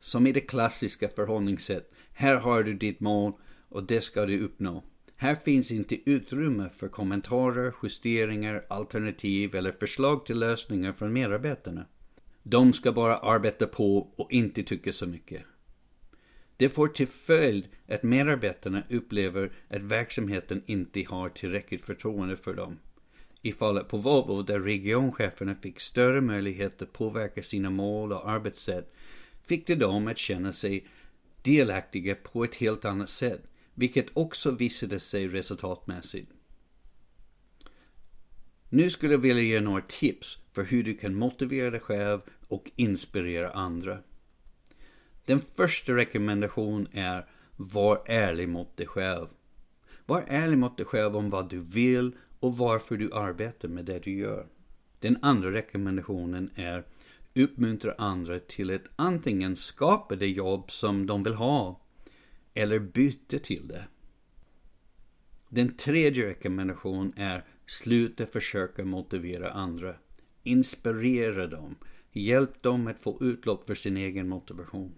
Som 0.00 0.26
i 0.26 0.32
det 0.32 0.40
klassiska 0.40 1.08
förhållningssätt. 1.08 1.92
Här 2.12 2.36
har 2.36 2.62
du 2.62 2.74
ditt 2.74 3.00
mål 3.00 3.32
och 3.68 3.84
det 3.84 4.00
ska 4.00 4.26
du 4.26 4.40
uppnå. 4.40 4.84
Här 5.16 5.34
finns 5.34 5.70
inte 5.70 6.10
utrymme 6.10 6.68
för 6.68 6.88
kommentarer, 6.88 7.74
justeringar, 7.82 8.66
alternativ 8.68 9.54
eller 9.54 9.72
förslag 9.72 10.26
till 10.26 10.38
lösningar 10.38 10.92
från 10.92 11.12
medarbetarna. 11.12 11.86
De 12.42 12.72
ska 12.72 12.92
bara 12.92 13.16
arbeta 13.16 13.66
på 13.66 13.98
och 13.98 14.32
inte 14.32 14.62
tycka 14.62 14.92
så 14.92 15.06
mycket. 15.06 15.42
Det 16.56 16.68
får 16.68 16.88
till 16.88 17.06
följd 17.06 17.68
att 17.88 18.02
medarbetarna 18.02 18.82
upplever 18.90 19.52
att 19.68 19.82
verksamheten 19.82 20.62
inte 20.66 21.04
har 21.08 21.28
tillräckligt 21.28 21.86
förtroende 21.86 22.36
för 22.36 22.54
dem. 22.54 22.78
I 23.42 23.52
fallet 23.52 23.88
på 23.88 23.96
Volvo 23.96 24.42
där 24.42 24.60
regioncheferna 24.60 25.54
fick 25.54 25.80
större 25.80 26.20
möjlighet 26.20 26.82
att 26.82 26.92
påverka 26.92 27.42
sina 27.42 27.70
mål 27.70 28.12
och 28.12 28.30
arbetssätt 28.30 28.92
fick 29.46 29.66
det 29.66 29.74
dem 29.74 30.08
att 30.08 30.18
känna 30.18 30.52
sig 30.52 30.86
delaktiga 31.42 32.14
på 32.14 32.44
ett 32.44 32.54
helt 32.54 32.84
annat 32.84 33.10
sätt, 33.10 33.42
vilket 33.74 34.06
också 34.12 34.50
visade 34.50 35.00
sig 35.00 35.28
resultatmässigt. 35.28 36.30
Nu 38.68 38.90
skulle 38.90 39.12
jag 39.12 39.18
vilja 39.18 39.42
ge 39.42 39.60
några 39.60 39.82
tips 39.82 40.38
för 40.52 40.62
hur 40.62 40.82
du 40.82 40.94
kan 40.94 41.14
motivera 41.14 41.70
dig 41.70 41.80
själv 41.80 42.20
och 42.48 42.70
inspirera 42.76 43.50
andra. 43.50 43.98
Den 45.24 45.40
första 45.54 45.92
rekommendationen 45.92 46.88
är 46.92 47.28
var 47.56 48.02
ärlig 48.06 48.48
mot 48.48 48.76
dig 48.76 48.86
själv. 48.86 49.26
Var 50.06 50.24
ärlig 50.28 50.58
mot 50.58 50.76
dig 50.76 50.86
själv 50.86 51.16
om 51.16 51.30
vad 51.30 51.50
du 51.50 51.58
vill 51.58 52.12
och 52.42 52.56
varför 52.56 52.96
du 52.96 53.12
arbetar 53.12 53.68
med 53.68 53.84
det 53.84 53.98
du 53.98 54.12
gör. 54.12 54.46
Den 54.98 55.18
andra 55.22 55.52
rekommendationen 55.52 56.50
är 56.54 56.84
uppmuntra 57.34 57.94
andra 57.98 58.40
till 58.40 58.74
att 58.74 58.88
antingen 58.96 59.56
skapa 59.56 60.16
det 60.16 60.28
jobb 60.28 60.70
som 60.70 61.06
de 61.06 61.22
vill 61.22 61.34
ha 61.34 61.80
eller 62.54 62.78
byta 62.78 63.38
till 63.38 63.68
det. 63.68 63.84
Den 65.48 65.76
tredje 65.76 66.26
rekommendationen 66.26 67.12
är 67.16 67.44
sluta 67.66 68.26
försöka 68.26 68.84
motivera 68.84 69.50
andra. 69.50 69.94
Inspirera 70.42 71.46
dem. 71.46 71.76
Hjälp 72.12 72.62
dem 72.62 72.86
att 72.86 73.02
få 73.02 73.18
utlopp 73.20 73.66
för 73.66 73.74
sin 73.74 73.96
egen 73.96 74.28
motivation. 74.28 74.94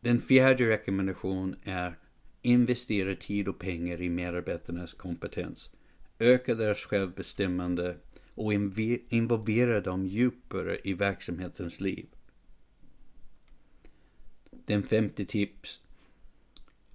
Den 0.00 0.20
fjärde 0.20 0.68
rekommendationen 0.68 1.56
är 1.62 1.98
investera 2.44 3.14
tid 3.14 3.48
och 3.48 3.58
pengar 3.58 4.02
i 4.02 4.08
medarbetarnas 4.08 4.94
kompetens. 4.94 5.70
Öka 6.18 6.54
deras 6.54 6.78
självbestämmande 6.78 7.96
och 8.34 8.52
involvera 9.08 9.80
dem 9.80 10.06
djupare 10.06 10.78
i 10.84 10.94
verksamhetens 10.94 11.80
liv. 11.80 12.06
Den 14.50 14.82
femte 14.82 15.24
tips. 15.24 15.80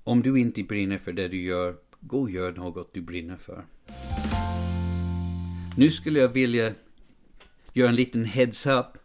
Om 0.03 0.21
du 0.21 0.39
inte 0.39 0.63
brinner 0.63 0.97
för 0.97 1.13
det 1.13 1.27
du 1.27 1.41
gör, 1.41 1.75
gå 1.99 2.21
och 2.21 2.31
gör 2.31 2.51
något 2.51 2.93
du 2.93 3.01
brinner 3.01 3.37
för. 3.37 3.65
Nu 5.77 5.91
skulle 5.91 6.19
jag 6.19 6.29
vilja 6.29 6.73
göra 7.73 7.89
en 7.89 7.95
liten 7.95 8.25
heads-up 8.25 8.97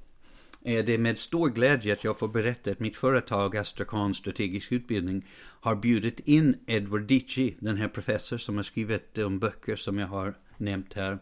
Eh, 0.65 0.79
är 0.79 0.83
det 0.83 0.99
med 0.99 1.19
stor 1.19 1.51
glädje 1.51 1.93
att 1.93 2.05
jag 2.05 2.19
får 2.19 2.29
berätta 2.29 2.71
att 2.71 2.81
mitt 2.81 2.97
företag 2.97 3.57
Astrakan 3.57 4.15
Strategisk 4.15 4.73
Utbildning 4.73 5.27
har 5.61 5.77
bjudit 5.77 6.21
in 6.21 6.57
Edward 6.67 7.03
Dici, 7.03 7.57
den 7.61 7.77
här 7.77 7.89
professor 7.89 8.39
som 8.39 8.57
har 8.57 8.63
skrivit 8.63 9.15
de 9.15 9.39
böcker 9.39 9.77
som 9.77 9.99
jag 9.99 10.07
har 10.07 10.35
nämnt 10.57 10.95
här. 10.95 11.19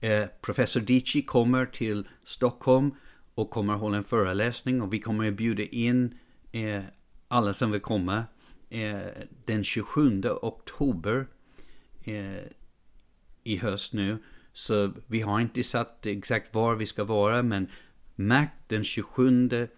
Eh, 0.00 0.26
professor 0.40 0.80
Dici 0.80 1.22
kommer 1.22 1.66
till 1.66 2.08
Stockholm 2.24 2.90
och 3.34 3.50
kommer 3.50 3.74
hålla 3.74 3.96
en 3.96 4.04
föreläsning 4.04 4.82
och 4.82 4.92
vi 4.92 4.98
kommer 4.98 5.28
att 5.28 5.34
bjuda 5.34 5.62
in 5.62 6.18
eh, 6.52 6.82
alla 7.28 7.54
som 7.54 7.70
vill 7.70 7.80
komma 7.80 8.24
eh, 8.70 8.98
den 9.44 9.64
27 9.64 10.22
oktober 10.42 11.26
eh, 12.04 12.44
i 13.44 13.56
höst 13.56 13.92
nu. 13.92 14.18
Så 14.52 14.92
vi 15.06 15.20
har 15.20 15.40
inte 15.40 15.64
satt 15.64 16.06
exakt 16.06 16.54
var 16.54 16.74
vi 16.74 16.86
ska 16.86 17.04
vara 17.04 17.42
men 17.42 17.68
Mac 18.20 18.48
den 18.66 18.84
27 18.84 19.52
eh, 19.52 19.68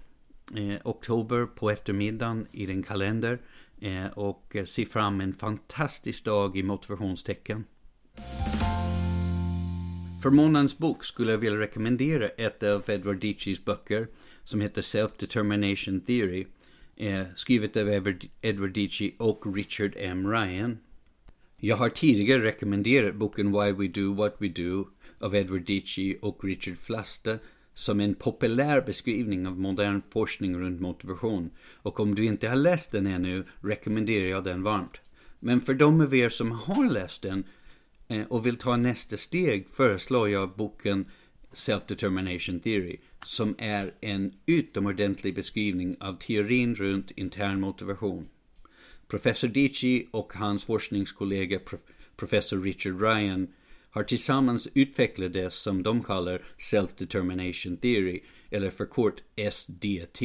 oktober 0.85 1.47
på 1.47 1.71
eftermiddagen 1.71 2.47
i 2.53 2.67
din 2.67 2.83
kalender 2.83 3.39
eh, 3.81 4.07
och 4.07 4.57
eh, 4.57 4.65
se 4.65 4.87
fram 4.87 5.21
en 5.21 5.35
fantastisk 5.35 6.25
dag 6.25 6.57
i 6.57 6.63
motivationstecken. 6.63 7.65
För 10.23 10.31
månadens 10.31 10.79
bok 10.79 11.05
skulle 11.05 11.31
jag 11.31 11.39
vilja 11.39 11.59
rekommendera 11.59 12.29
ett 12.29 12.63
av 12.63 12.91
Edward 12.91 13.21
Dicis 13.21 13.65
böcker 13.65 14.09
som 14.45 14.61
heter 14.61 14.83
Self-Determination 14.83 16.01
Theory 16.01 16.47
skrivet 17.35 17.77
av 17.77 17.89
Edward 18.43 18.73
Deachy 18.73 19.13
och 19.19 19.55
Richard 19.55 19.95
M. 19.97 20.31
Ryan. 20.31 20.79
Jag 21.57 21.77
har 21.77 21.89
tidigare 21.89 22.43
rekommenderat 22.43 23.15
boken 23.15 23.53
Why 23.53 23.73
We 23.73 23.89
Do 23.89 24.15
What 24.15 24.37
We 24.39 24.49
Do 24.49 24.89
av 25.19 25.35
Edward 25.35 25.67
Deachy 25.67 26.17
och 26.23 26.45
Richard 26.45 26.79
Flaste 26.79 27.39
som 27.75 28.01
en 28.01 28.15
populär 28.15 28.81
beskrivning 28.81 29.47
av 29.47 29.59
modern 29.59 30.03
forskning 30.11 30.59
runt 30.59 30.81
motivation. 30.81 31.51
Och 31.83 32.01
om 32.01 32.15
du 32.15 32.25
inte 32.25 32.49
har 32.49 32.57
läst 32.57 32.93
den 32.93 33.07
ännu 33.07 33.45
rekommenderar 33.61 34.29
jag 34.29 34.45
den 34.45 34.63
varmt. 34.63 34.97
Men 35.39 35.61
för 35.61 35.75
de 35.75 36.01
av 36.01 36.15
er 36.15 36.29
som 36.29 36.51
har 36.51 36.91
läst 36.91 37.23
den 37.23 37.45
eh, 38.09 38.27
och 38.27 38.47
vill 38.47 38.57
ta 38.57 38.77
nästa 38.77 39.17
steg 39.17 39.69
föreslår 39.69 40.29
jag 40.29 40.51
boken 40.57 41.05
Self-Determination 41.53 42.61
Theory 42.61 42.97
som 43.25 43.55
är 43.59 43.95
en 44.01 44.35
utomordentlig 44.47 45.35
beskrivning 45.35 45.97
av 46.01 46.19
teorin 46.19 46.75
runt 46.75 47.11
intern 47.11 47.61
motivation. 47.61 48.29
Professor 49.09 49.49
Dici 49.49 50.09
och 50.11 50.33
hans 50.35 50.65
forskningskollega 50.65 51.61
professor 52.17 52.63
Richard 52.63 53.01
Ryan 53.01 53.49
har 53.91 54.03
tillsammans 54.03 54.69
utvecklat 54.75 55.33
det 55.33 55.53
som 55.53 55.83
de 55.83 56.03
kallar 56.05 56.43
Self-Determination 56.59 57.77
Theory, 57.77 58.23
eller 58.51 58.71
för 58.71 58.87
kort 58.87 59.23
SDT. 59.53 60.23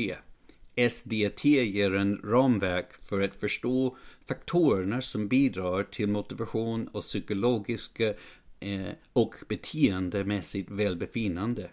SDT 0.89 1.45
ger 1.45 1.95
en 1.95 2.17
ramverk 2.23 3.05
för 3.05 3.21
att 3.21 3.35
förstå 3.35 3.97
faktorerna 4.27 5.01
som 5.01 5.27
bidrar 5.27 5.83
till 5.83 6.07
motivation 6.07 6.87
och 6.87 7.01
psykologiska 7.01 8.13
eh, 8.59 8.89
och 9.13 9.35
beteendemässigt 9.49 10.71
välbefinnande. 10.71 11.69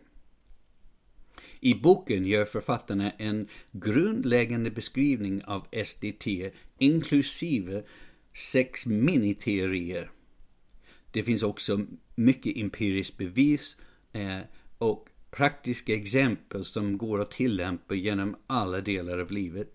I 1.60 1.74
boken 1.74 2.26
gör 2.26 2.44
författarna 2.44 3.10
en 3.10 3.48
grundläggande 3.72 4.70
beskrivning 4.70 5.44
av 5.44 5.66
SDT 5.84 6.26
inklusive 6.78 7.82
sex 8.34 8.86
miniteorier 8.86 10.10
det 11.12 11.22
finns 11.22 11.42
också 11.42 11.80
mycket 12.14 12.56
empiriskt 12.56 13.16
bevis 13.16 13.76
eh, 14.12 14.38
och 14.78 15.08
praktiska 15.30 15.94
exempel 15.94 16.64
som 16.64 16.98
går 16.98 17.20
att 17.20 17.30
tillämpa 17.30 17.94
genom 17.94 18.36
alla 18.46 18.80
delar 18.80 19.18
av 19.18 19.30
livet. 19.30 19.72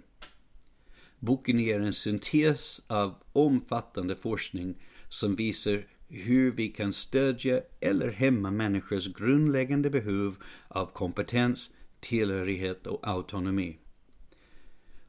Boken 1.19 1.59
ger 1.59 1.79
en 1.79 1.93
syntes 1.93 2.81
av 2.87 3.15
omfattande 3.33 4.15
forskning 4.15 4.75
som 5.09 5.35
visar 5.35 5.83
hur 6.09 6.51
vi 6.51 6.67
kan 6.67 6.93
stödja 6.93 7.61
eller 7.79 8.11
hämma 8.11 8.51
människors 8.51 9.13
grundläggande 9.13 9.89
behov 9.89 10.37
av 10.67 10.85
kompetens, 10.85 11.69
tillhörighet 11.99 12.87
och 12.87 13.07
autonomi. 13.07 13.77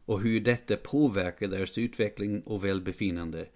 Och 0.05 0.21
hur 0.21 0.41
detta 0.41 0.77
påverkar 0.77 1.49
deras 1.49 1.79
utveckling 1.79 2.41
och 2.41 2.65
välbefinnande 2.65 3.49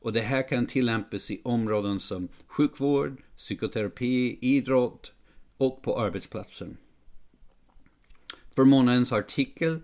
och 0.00 0.12
det 0.12 0.20
här 0.20 0.48
kan 0.48 0.66
tillämpas 0.66 1.30
i 1.30 1.40
områden 1.44 2.00
som 2.00 2.28
sjukvård, 2.46 3.22
psykoterapi, 3.36 4.38
idrott 4.40 5.12
och 5.56 5.82
på 5.82 6.00
arbetsplatsen. 6.00 6.76
För 8.54 8.64
månadens 8.64 9.12
artikel, 9.12 9.80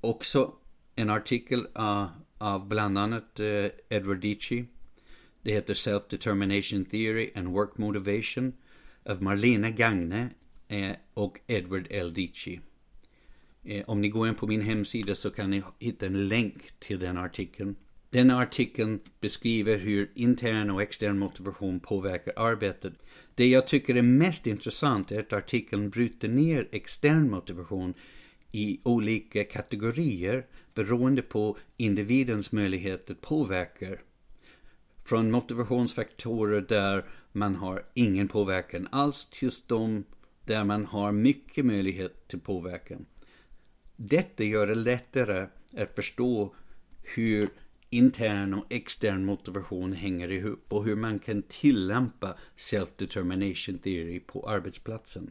också 0.00 0.54
en 0.96 1.10
artikel 1.10 1.66
uh, 1.78 2.06
av 2.38 2.68
bland 2.68 2.98
annat 2.98 3.40
uh, 3.40 3.66
Edward 3.88 4.20
Dici. 4.20 4.64
Det 5.42 5.52
heter 5.52 5.74
Self-Determination 5.74 6.84
Theory 6.84 7.32
and 7.34 7.48
Work 7.48 7.78
Motivation 7.78 8.52
av 9.04 9.22
Marlene 9.22 9.70
Gagne 9.70 10.28
uh, 10.72 10.92
och 11.14 11.38
Edward 11.46 11.86
L. 11.90 12.14
Dici. 12.14 12.60
Eh, 13.62 13.84
om 13.86 14.00
ni 14.00 14.08
går 14.08 14.28
in 14.28 14.34
på 14.34 14.46
min 14.46 14.60
hemsida 14.60 15.14
så 15.14 15.30
kan 15.30 15.50
ni 15.50 15.62
hitta 15.78 16.06
en 16.06 16.28
länk 16.28 16.70
till 16.78 16.98
den 16.98 17.18
artikeln. 17.18 17.76
Den 18.10 18.30
artikeln 18.30 19.00
beskriver 19.20 19.78
hur 19.78 20.10
intern 20.14 20.70
och 20.70 20.82
extern 20.82 21.18
motivation 21.18 21.80
påverkar 21.80 22.32
arbetet. 22.36 22.92
Det 23.34 23.48
jag 23.48 23.66
tycker 23.66 23.94
är 23.94 24.02
mest 24.02 24.46
intressant 24.46 25.12
är 25.12 25.20
att 25.20 25.32
artikeln 25.32 25.90
bryter 25.90 26.28
ner 26.28 26.68
extern 26.72 27.30
motivation 27.30 27.94
i 28.52 28.80
olika 28.82 29.44
kategorier 29.44 30.46
beroende 30.74 31.22
på 31.22 31.56
individens 31.76 32.52
möjlighet 32.52 33.10
att 33.10 33.20
påverka. 33.20 33.86
Från 35.04 35.30
motivationsfaktorer 35.30 36.60
där 36.60 37.04
man 37.32 37.54
har 37.54 37.84
ingen 37.94 38.28
påverkan 38.28 38.88
alls 38.90 39.28
tills 39.30 39.66
de 39.66 40.04
där 40.44 40.64
man 40.64 40.86
har 40.86 41.12
mycket 41.12 41.66
möjlighet 41.66 42.28
till 42.28 42.40
påverkan. 42.40 43.06
Detta 43.96 44.44
gör 44.44 44.66
det 44.66 44.74
lättare 44.74 45.46
att 45.76 45.94
förstå 45.94 46.54
hur 47.02 47.48
intern 47.90 48.54
och 48.54 48.66
extern 48.70 49.24
motivation 49.24 49.92
hänger 49.92 50.30
ihop 50.30 50.64
och 50.68 50.84
hur 50.84 50.96
man 50.96 51.18
kan 51.18 51.42
tillämpa 51.42 52.36
self-determination 52.56 53.78
theory 53.78 54.20
på 54.20 54.48
arbetsplatsen. 54.48 55.30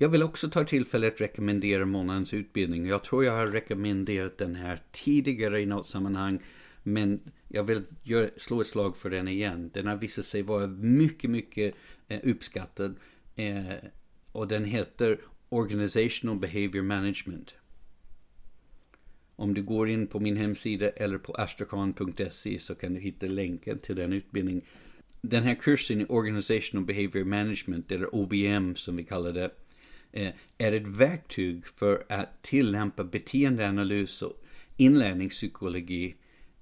Jag 0.00 0.08
vill 0.08 0.22
också 0.22 0.50
ta 0.50 0.64
tillfället 0.64 1.14
att 1.14 1.20
rekommendera 1.20 1.86
månadens 1.86 2.34
utbildning. 2.34 2.86
Jag 2.86 3.04
tror 3.04 3.24
jag 3.24 3.32
har 3.32 3.46
rekommenderat 3.46 4.38
den 4.38 4.54
här 4.54 4.82
tidigare 4.92 5.60
i 5.60 5.66
något 5.66 5.86
sammanhang. 5.86 6.42
Men 6.82 7.20
jag 7.48 7.64
vill 7.64 7.82
slå 8.36 8.60
ett 8.60 8.66
slag 8.66 8.96
för 8.96 9.10
den 9.10 9.28
igen. 9.28 9.70
Den 9.74 9.86
har 9.86 9.96
visat 9.96 10.24
sig 10.24 10.42
vara 10.42 10.66
mycket, 10.66 11.30
mycket 11.30 11.74
eh, 12.08 12.20
uppskattad. 12.22 12.96
Eh, 13.36 13.74
och 14.32 14.48
den 14.48 14.64
heter 14.64 15.20
Organizational 15.48 16.38
Behavior 16.38 16.82
Management. 16.82 17.54
Om 19.38 19.54
du 19.54 19.62
går 19.62 19.88
in 19.88 20.06
på 20.06 20.20
min 20.20 20.36
hemsida 20.36 20.88
eller 20.90 21.18
på 21.18 21.32
astrakan.se 21.32 22.58
så 22.58 22.74
kan 22.74 22.94
du 22.94 23.00
hitta 23.00 23.26
länken 23.26 23.78
till 23.78 23.96
den 23.96 24.12
utbildningen. 24.12 24.62
Den 25.20 25.42
här 25.42 25.54
kursen 25.54 26.00
i 26.00 26.06
Organizational 26.08 26.86
Behavior 26.86 27.24
Management, 27.24 27.92
eller 27.92 28.14
OBM 28.14 28.74
som 28.74 28.96
vi 28.96 29.04
kallar 29.04 29.32
det, 29.32 29.50
eh, 30.12 30.32
är 30.58 30.72
ett 30.72 30.86
verktyg 30.86 31.66
för 31.66 32.04
att 32.08 32.42
tillämpa 32.42 33.04
beteendeanalys 33.04 34.22
och 34.22 34.44
inlärningspsykologi 34.76 36.14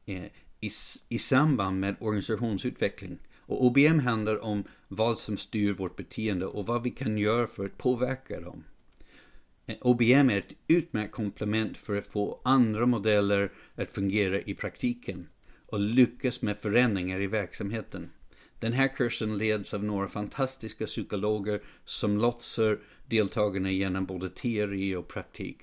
eh, 0.06 0.24
i, 0.60 0.70
i 1.08 1.18
samband 1.18 1.80
med 1.80 1.96
organisationsutveckling. 2.00 3.18
Och 3.40 3.64
OBM 3.64 3.98
handlar 3.98 4.44
om 4.44 4.64
vad 4.88 5.18
som 5.18 5.36
styr 5.36 5.72
vårt 5.72 5.96
beteende 5.96 6.46
och 6.46 6.66
vad 6.66 6.82
vi 6.82 6.90
kan 6.90 7.18
göra 7.18 7.46
för 7.46 7.66
att 7.66 7.78
påverka 7.78 8.40
dem. 8.40 8.64
OBM 9.80 10.30
är 10.30 10.38
ett 10.38 10.52
utmärkt 10.68 11.12
komplement 11.12 11.78
för 11.78 11.96
att 11.96 12.06
få 12.06 12.40
andra 12.44 12.86
modeller 12.86 13.52
att 13.74 13.90
fungera 13.90 14.40
i 14.40 14.54
praktiken 14.54 15.28
och 15.66 15.80
lyckas 15.80 16.42
med 16.42 16.58
förändringar 16.58 17.20
i 17.20 17.26
verksamheten. 17.26 18.10
Den 18.58 18.72
här 18.72 18.88
kursen 18.88 19.38
leds 19.38 19.74
av 19.74 19.84
några 19.84 20.08
fantastiska 20.08 20.86
psykologer 20.86 21.60
som 21.84 22.18
lotsar 22.18 22.78
deltagarna 23.06 23.70
genom 23.70 24.06
både 24.06 24.28
teori 24.28 24.94
och 24.94 25.08
praktik. 25.08 25.62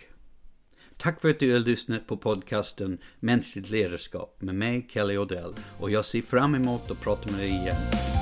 Tack 0.98 1.22
för 1.22 1.30
att 1.30 1.40
du 1.40 1.54
har 1.54 1.60
lyssnat 1.60 2.08
på 2.08 2.18
podcasten 2.18 2.98
Mänskligt 3.20 3.70
ledarskap 3.70 4.42
med 4.42 4.56
mig, 4.56 4.88
Kelly 4.90 5.18
Odell. 5.18 5.54
Och 5.80 5.92
jag 5.92 6.06
ser 6.06 6.22
fram 6.22 6.56
emot 6.56 6.92
att 6.92 7.02
prata 7.02 7.32
med 7.32 7.40
dig 7.40 7.50
igen. 7.50 8.13